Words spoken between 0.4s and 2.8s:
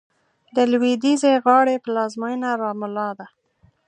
د لوېدیځې غاړې پلازمېنه رام